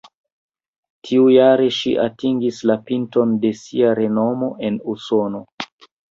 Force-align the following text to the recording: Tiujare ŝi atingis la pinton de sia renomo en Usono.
Tiujare 1.07 1.67
ŝi 1.79 1.91
atingis 2.05 2.61
la 2.71 2.77
pinton 2.87 3.35
de 3.43 3.51
sia 3.59 3.91
renomo 3.99 4.49
en 4.71 4.81
Usono. 4.95 5.43